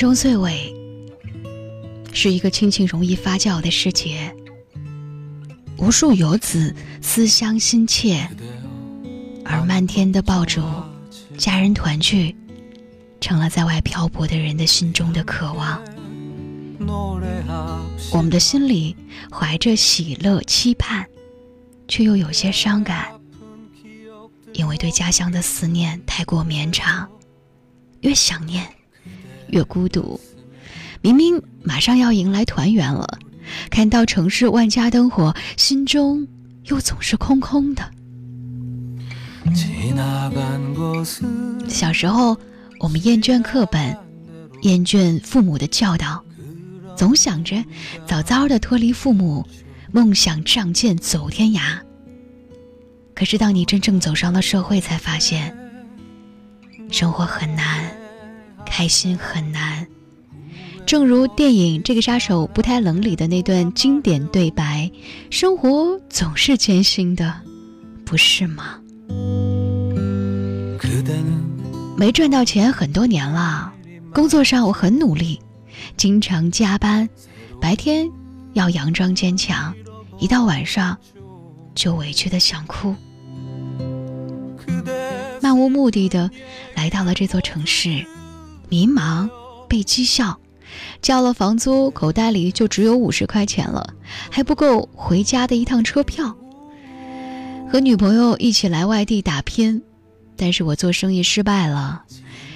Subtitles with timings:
[0.00, 0.74] 中岁尾，
[2.10, 4.34] 是一个亲情容易发酵的时节，
[5.76, 8.26] 无数游子思乡心切，
[9.44, 10.62] 而漫天的爆竹，
[11.36, 12.34] 家人团聚，
[13.20, 15.82] 成了在外漂泊的人的心中的渴望。
[18.10, 18.96] 我们的心里
[19.30, 21.04] 怀着喜乐期盼，
[21.88, 23.08] 却又有些伤感，
[24.54, 27.06] 因为对家乡的思念太过绵长，
[28.00, 28.66] 越想念。
[29.50, 30.18] 越孤独，
[31.00, 33.18] 明明马上要迎来团圆了，
[33.70, 36.26] 看到城市万家灯火，心中
[36.64, 37.90] 又总是空空的。
[41.68, 42.36] 小时候，
[42.78, 43.96] 我们厌倦课本，
[44.62, 46.22] 厌倦父母的教导，
[46.96, 47.64] 总想着
[48.06, 49.46] 早早的脱离父母，
[49.92, 51.78] 梦想仗剑走天涯。
[53.14, 55.56] 可是，当你真正走上了社会，才发现
[56.90, 57.99] 生活很难。
[58.80, 59.86] 开心很难，
[60.86, 64.90] 正如电影《这个杀手不太冷》里的那段经典对白
[65.28, 67.42] ：“生活总是艰辛的，
[68.06, 68.80] 不是吗？”
[71.94, 73.70] 没赚到钱很多年了，
[74.14, 75.38] 工作上我很努力，
[75.98, 77.06] 经常加班，
[77.60, 78.10] 白天
[78.54, 79.74] 要佯装坚强，
[80.18, 80.96] 一到晚上
[81.74, 82.94] 就委屈的想哭，
[85.42, 86.30] 漫无目的的
[86.74, 88.06] 来到了这座城市。
[88.70, 89.28] 迷茫，
[89.68, 90.38] 被讥笑，
[91.02, 93.94] 交了房租，口袋里就只有五十块钱了，
[94.30, 96.36] 还不够回家的一趟车票。
[97.70, 99.82] 和女朋友一起来外地打拼，
[100.36, 102.04] 但是我做生意失败了，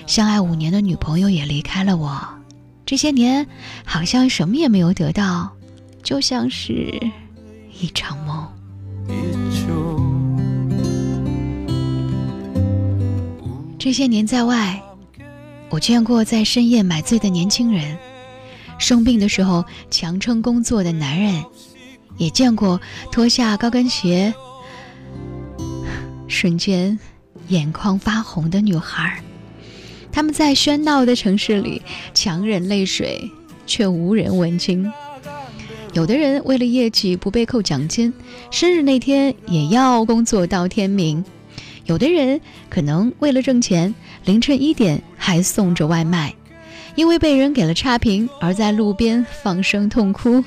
[0.06, 2.24] 相爱五年的女朋友也离开了我，
[2.86, 3.46] 这些年
[3.84, 5.50] 好像什么也没有得到，
[6.02, 6.98] 就像是
[7.80, 8.48] 一场梦。
[13.78, 14.80] 这些年在外。
[15.74, 17.98] 我见过在深夜买醉的年轻人，
[18.78, 21.44] 生病的时候强撑工作的男人，
[22.16, 24.32] 也见过脱下高跟鞋，
[26.28, 26.96] 瞬间
[27.48, 29.20] 眼眶发红的女孩。
[30.12, 31.82] 他们在喧闹的城市里
[32.14, 33.28] 强忍泪水，
[33.66, 34.88] 却无人问津。
[35.92, 38.14] 有的人为了业绩不被扣奖金，
[38.48, 41.24] 生日那天也要工作到天明。
[41.84, 42.40] 有的人
[42.70, 46.34] 可能为了挣钱，凌晨一点还送着外卖，
[46.94, 50.42] 因为被人给了差评而在路边放声痛哭；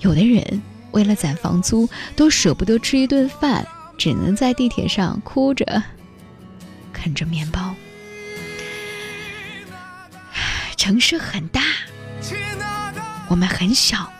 [0.00, 3.66] 有的人为了攒房租，都舍不得吃一顿饭，
[3.98, 5.82] 只能在地铁上哭着
[6.92, 7.74] 啃着面包。
[10.76, 11.60] 城市很大，
[13.28, 14.10] 我们很小，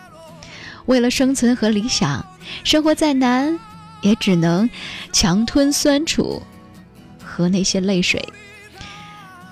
[0.85, 2.25] 为了生存和理想，
[2.63, 3.57] 生活再难。
[4.01, 4.69] 也只能
[5.11, 6.41] 强吞酸楚，
[7.23, 8.23] 和那些泪水。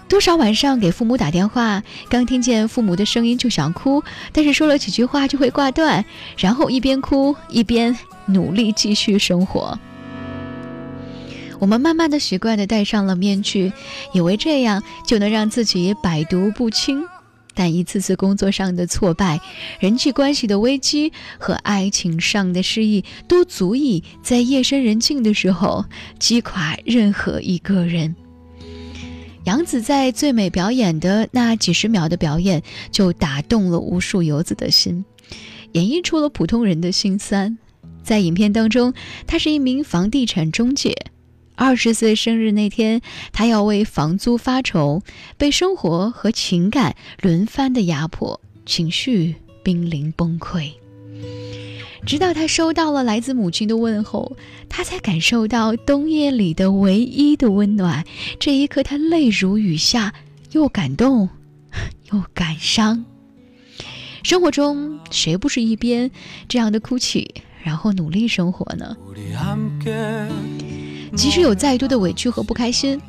[0.07, 6.03] 多少晚上给父母打电话，刚听见父母的声音就想哭，但是说了几句话就会挂断，
[6.35, 7.95] 然后一边哭一边
[8.25, 9.77] 努力继续生活。
[11.59, 13.71] 我们慢慢的习惯的戴上了面具，
[14.13, 17.03] 以为这样就能让自己百毒不侵。
[17.59, 19.41] 但一次次工作上的挫败、
[19.81, 25.83] 人际关系的危机和爱情上的失意，都足以在夜深人静的时候
[26.19, 28.15] 击垮任何一个人。
[29.43, 35.03] 杨紫在最美表演的那几十秒的表演，就打动了无数游子的心，
[35.73, 37.57] 演绎出了普通人的心酸。
[38.01, 38.93] 在影片当中，
[39.27, 40.95] 她是一名房地产中介。
[41.59, 43.01] 二十岁生日那天，
[43.33, 45.01] 他要为房租发愁，
[45.37, 50.71] 被生活和情感轮番的压迫，情绪濒临崩溃。
[52.05, 54.37] 直到他收到了来自母亲的问候，
[54.69, 58.05] 他才感受到冬夜里的唯一的温暖。
[58.39, 60.13] 这一刻，他泪如雨下，
[60.53, 61.27] 又感动，
[62.13, 63.03] 又感伤。
[64.23, 66.09] 生活中，谁不是一边
[66.47, 67.29] 这样的哭泣，
[67.61, 68.95] 然后努力生活呢？
[71.15, 73.01] 即使有再多的委屈和不开心，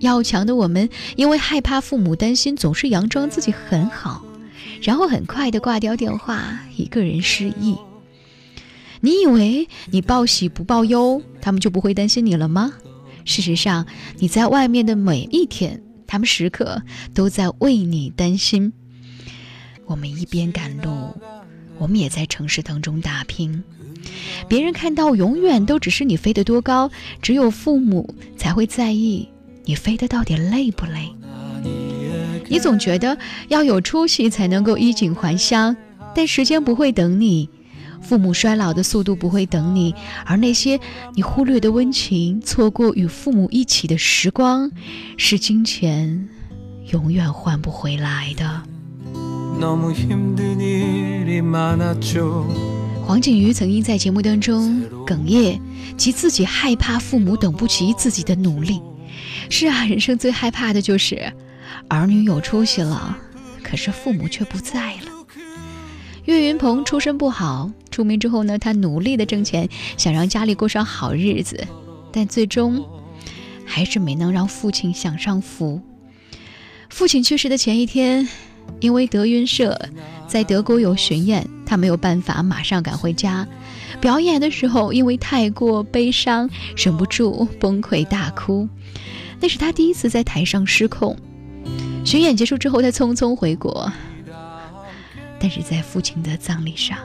[0.00, 4.24] 要强的我们因为害怕父母担心，总是佯装自己很好，
[4.82, 7.76] 然后很快的挂掉电话，一个人失忆。
[9.00, 12.72] 你以为你报喜不报忧，他们就不会担心你了吗？
[13.24, 13.86] 事实上，
[14.18, 16.82] 你在外面的每一天，他们时刻
[17.14, 18.72] 都在为你担心。
[19.84, 21.14] 我们一边赶路，
[21.78, 23.62] 我们也在城市当中打拼。
[24.48, 26.90] 别人看到永远都只是你飞得多高，
[27.20, 29.28] 只有父母才会在意
[29.64, 31.10] 你飞得到底累不累。
[32.48, 33.18] 你总觉得
[33.48, 35.76] 要有出息才能够衣锦还乡，
[36.14, 37.50] 但时间不会等你，
[38.00, 39.94] 父母衰老的速度不会等你，
[40.24, 40.80] 而那些
[41.14, 44.70] 你忽略的温情，错过与父母一起的时光，
[45.18, 46.28] 是金钱
[46.90, 48.62] 永远换不回来的。
[53.08, 55.58] 黄景瑜曾经在节目当中哽咽，
[55.96, 58.82] 及自己害怕父母等不及自己的努力。
[59.48, 61.32] 是啊，人生最害怕的就是
[61.88, 63.16] 儿女有出息了，
[63.62, 65.10] 可是父母却不在了。
[66.26, 69.66] 岳云鹏出身不好，出名之后呢，他努力的挣钱，
[69.96, 71.66] 想让家里过上好日子，
[72.12, 72.84] 但最终
[73.64, 75.80] 还是没能让父亲享上福。
[76.90, 78.28] 父亲去世的前一天，
[78.80, 79.80] 因为德云社
[80.26, 83.46] 在德国有巡演，他没有办法马上赶回家。
[84.00, 88.66] 表演的时候，因为太过悲伤，忍不住崩溃大哭。
[89.38, 91.14] 那是他第一次在台上失控。
[92.04, 93.92] 巡演结束之后，他匆匆回国，
[95.38, 96.96] 但是在父亲的葬礼上，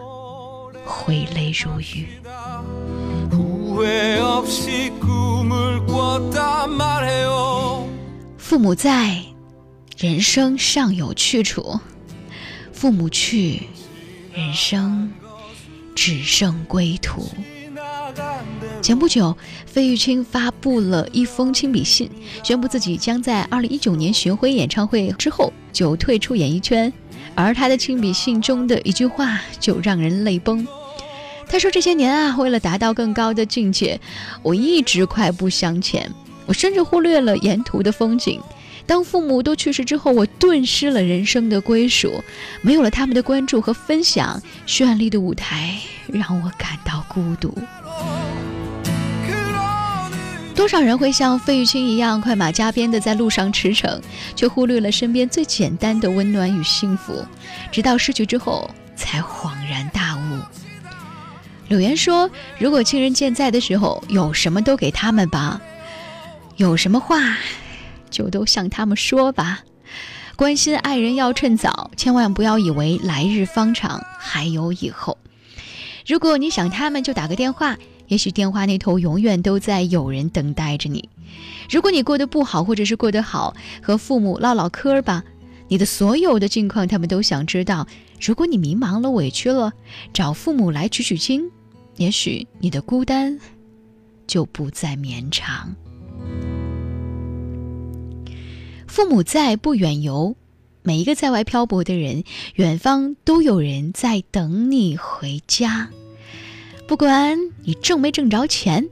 [0.86, 2.08] 挥泪如雨。
[8.38, 9.22] 父母在，
[9.98, 11.80] 人生尚有去处；
[12.72, 13.64] 父母去，
[14.36, 15.12] 人生
[15.94, 17.30] 只剩归途。
[18.82, 19.38] 前不久，
[19.68, 22.10] 费玉清发布了一封亲笔信，
[22.44, 26.92] 宣布自己将在二零一九年巡回演唱会之后就退出演艺圈。
[27.36, 30.68] 而他的亲笔信中的一句话就让人泪崩。
[31.48, 34.00] 他说：“这些年啊，为了达到更高的境界，
[34.42, 36.12] 我一直快步向前，
[36.48, 38.42] 我甚至忽略了沿途的风景。
[38.86, 42.24] 当父母都去世之后，我顿失了人生的归属，
[42.62, 45.78] 没有了他们的关注和分享，绚丽的舞台
[46.08, 47.58] 让我感到孤独。”
[50.56, 54.00] 多少人会像费玉清一样快马加鞭的在路上驰骋，
[54.36, 57.26] 却忽略了身边最简单的温暖与幸福，
[57.72, 60.40] 直到失去之后才恍然大悟。
[61.70, 62.30] 柳岩说
[62.60, 65.60] ：“如果亲人健在的时候，有什么都给他们吧，
[66.58, 67.36] 有什么话
[68.14, 69.66] 就都向他们说吧。
[70.38, 75.18] 关心爱人要趁早，千万不要以为来日方长，还有以后。
[76.08, 77.78] 如果你想他们，就打个电话。”
[78.10, 81.10] 也许电话那头永远都在有人等待着你。
[81.72, 85.24] 如果你过得不好，或者是过得好，和父母唠唠嗑吧。
[85.70, 87.88] 你的所有的近况，他们都想知道。
[88.22, 89.72] 如果你迷茫了、委屈了，
[90.14, 91.50] 找父母来取取经，
[91.96, 93.40] 也许你的孤单
[94.28, 95.74] 就不再绵长。
[98.94, 100.36] 父母在，不远游。
[100.84, 102.24] 每一个在外漂泊的人，
[102.54, 105.90] 远方都有人在等你回家。
[106.88, 108.88] 不管你挣没挣着钱，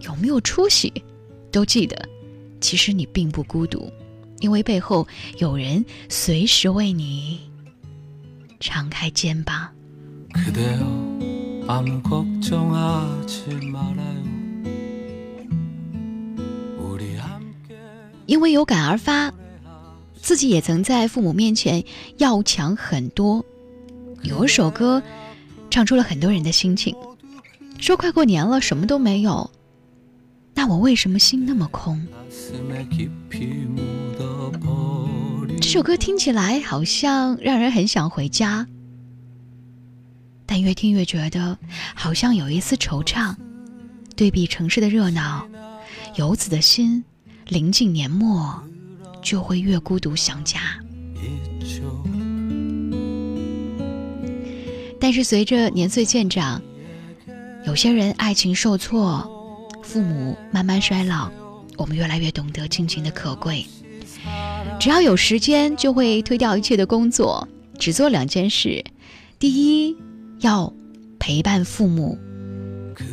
[0.00, 0.90] 有没有出息，
[1.50, 2.08] 都记得，
[2.62, 3.92] 其实你并不孤独，
[4.40, 5.06] 因为背后
[5.36, 7.38] 有人随时为你
[8.58, 9.68] 敞开肩膀。
[18.24, 19.30] 因为有感而发，
[20.22, 21.84] 自己也曾在父母面前
[22.16, 23.44] 要强很多。
[24.22, 25.02] 有一首歌，
[25.68, 26.94] 唱出了很多人的心情。
[27.80, 29.50] 说快过年了，什么都没有，
[30.54, 32.00] 那我为什么心那么空？
[35.60, 38.68] 这首歌听起来好像让人很想回家，
[40.46, 41.58] 但越听越觉得
[41.96, 43.34] 好像有一丝惆怅。
[44.14, 45.48] 对比城市的热闹，
[46.14, 47.02] 游子的心
[47.48, 48.62] 临近年末
[49.22, 50.60] 就会越孤独想家。
[55.00, 56.60] 但是随着年岁渐长。
[57.64, 59.24] 有些人爱情受挫，
[59.84, 61.30] 父母慢慢衰老，
[61.76, 63.64] 我们越来越懂得亲情的可贵。
[64.80, 67.46] 只要有时间，就会推掉一切的工作，
[67.78, 68.84] 只做两件事：
[69.38, 69.96] 第一，
[70.40, 70.72] 要
[71.20, 72.18] 陪伴父母；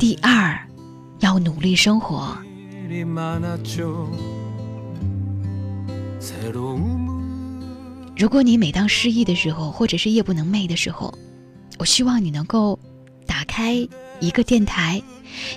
[0.00, 0.58] 第二，
[1.20, 2.36] 要努力生活。
[8.16, 11.12] 如果你每当失意的时候，或者是夜不能寐的时候，
[11.78, 12.78] 我希望你能够
[13.26, 13.88] 打开。
[14.22, 15.02] 一个电台，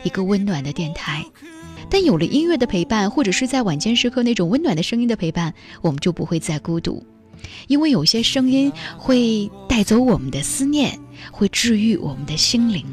[0.06, 1.26] 一个温暖的电台，
[1.90, 7.06] 但有了音乐的陪伴，或者是在晚间时刻那种温暖的声音的陪伴，我们就不会再孤独，
[7.68, 10.98] 因为有些声音会带走我们的思念，
[11.30, 12.86] 会治愈我们的心灵。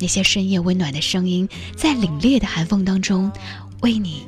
[0.00, 1.46] 那些深夜温暖的声音，
[1.76, 3.30] 在凛冽的寒风当中，
[3.82, 4.22] 为你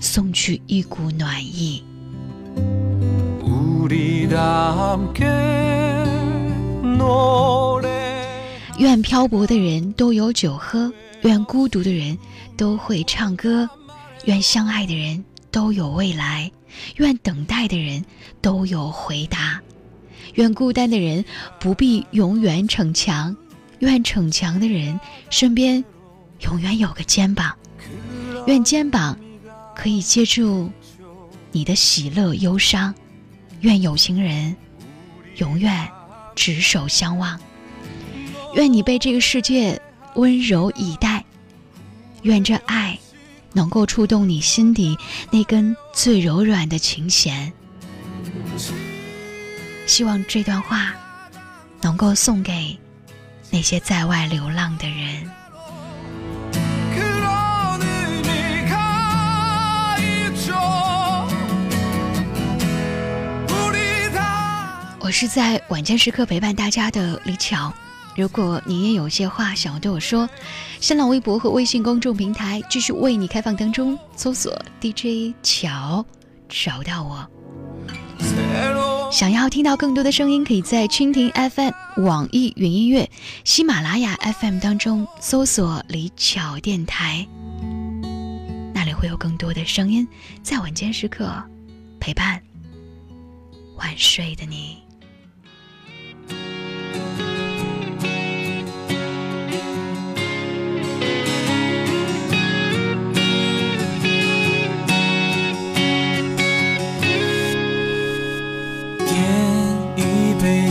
[0.00, 1.84] 送去一股暖意。
[8.78, 12.18] 愿漂泊的人都有酒喝，愿孤独的人
[12.56, 13.68] 都会唱歌，
[14.24, 16.50] 愿相爱的人都有未来，
[16.96, 18.04] 愿等待的人
[18.40, 19.60] 都有回答，
[20.34, 21.24] 愿孤单的人
[21.60, 23.36] 不必永远逞强，
[23.78, 24.98] 愿逞强的人
[25.30, 25.84] 身边
[26.40, 27.54] 永远有个肩膀，
[28.46, 29.18] 愿肩膀
[29.76, 30.70] 可以接住
[31.50, 32.94] 你的喜乐忧伤，
[33.62, 34.54] 愿有情人
[35.36, 35.88] 永远
[36.36, 37.40] 执手相望。
[38.54, 39.80] 愿你被这个世界
[40.14, 41.24] 温柔以待，
[42.22, 42.98] 愿这爱
[43.52, 44.96] 能够触动你心底
[45.30, 47.52] 那根最柔软的琴弦。
[49.86, 50.94] 希望这段话
[51.80, 52.78] 能够送给
[53.50, 55.30] 那些在外流浪的人。
[65.12, 67.72] 是在晚间时刻陪伴大家的李巧。
[68.16, 70.28] 如果你也有些话想要对我说，
[70.80, 76.04] 新浪微博和微信公众平台继续为你开放当中，搜索 DJ 巧
[76.48, 77.28] 找到我。
[79.12, 83.08] 想要听到更多的声音，可以在蜻蜓 FM、网易云音乐、
[83.44, 87.26] 喜马拉雅 FM 当中搜索李巧电台，
[88.74, 90.08] 那里会有更多的声音
[90.42, 91.30] 在晚间时刻
[92.00, 92.42] 陪伴
[93.76, 94.81] 晚睡的你。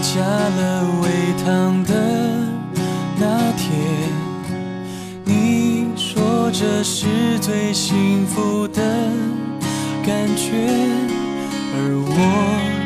[0.01, 1.09] 加了微
[1.45, 1.93] 糖的
[3.17, 3.69] 那天，
[5.23, 8.81] 你说这是最幸福的
[10.03, 10.51] 感觉，
[11.75, 12.09] 而我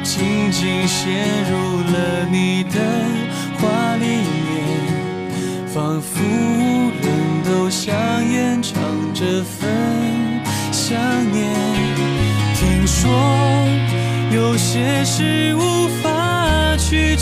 [0.03, 2.79] 紧紧陷入了你的
[3.59, 4.05] 话里
[4.45, 7.07] 面，仿佛人
[7.45, 7.95] 都想
[8.29, 8.73] 演唱
[9.13, 9.71] 这份
[10.71, 10.99] 想
[11.31, 11.55] 念。
[12.55, 13.09] 听说
[14.33, 16.14] 有些事无法。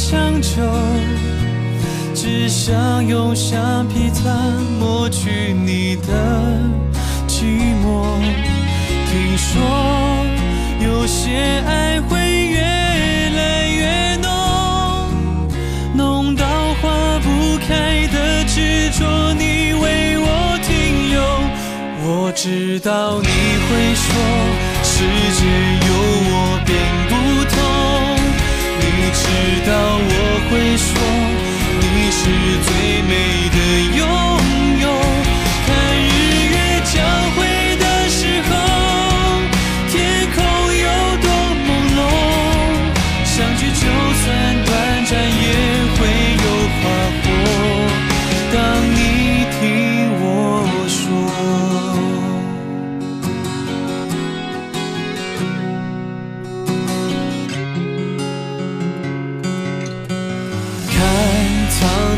[0.06, 0.62] 强求，
[2.14, 4.30] 只想用橡皮擦
[4.80, 6.08] 抹去你的
[7.26, 7.46] 寂
[7.82, 8.20] 寞。
[9.10, 9.62] 听说
[10.84, 14.28] 有些爱会越来越浓，
[15.96, 16.46] 浓到
[16.82, 21.22] 化不开的执着，你为我停留。
[22.06, 24.12] 我知道你会说，
[24.84, 24.92] 世
[25.40, 25.42] 界
[25.88, 25.92] 有
[26.30, 26.74] 我并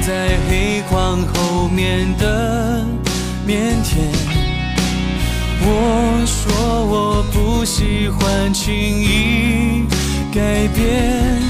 [0.06, 2.86] 在黑框后面的
[3.48, 3.98] 腼腆，
[5.62, 9.84] 我说我不喜欢轻易
[10.32, 11.42] 改变，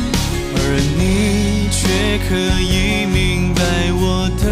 [0.56, 0.58] 而
[0.98, 4.46] 你却可以明白我的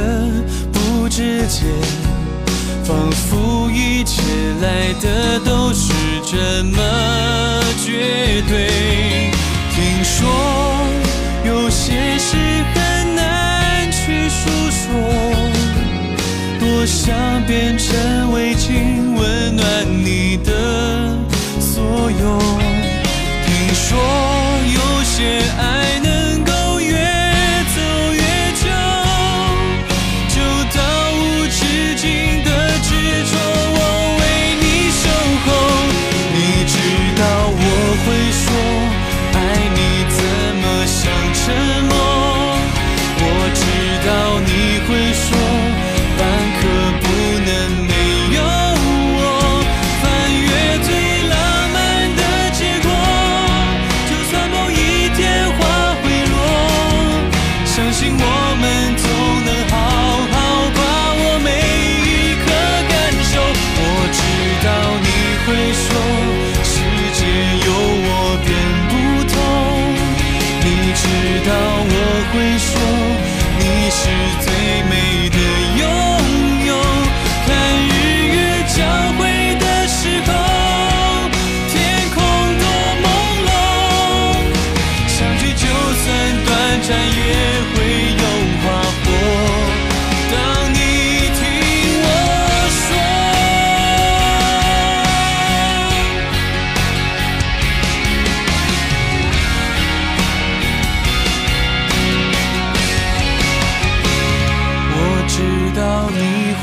[0.74, 1.64] 不直接，
[2.84, 4.22] 仿佛一切
[4.62, 5.94] 来的都是
[6.26, 6.78] 这么
[7.86, 9.32] 绝对。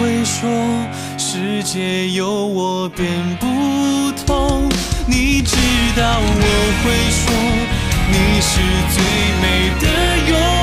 [0.00, 0.48] 会说
[1.18, 3.06] 世界有我变
[3.38, 4.66] 不同，
[5.06, 5.54] 你知
[5.94, 7.32] 道我会说
[8.10, 8.40] 你。
[8.42, 8.58] 是
[8.90, 9.02] 最
[9.42, 9.44] 美
[9.80, 9.84] 的
[10.30, 10.59] 拥